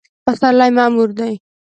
[0.25, 1.33] پسرلی معمور دی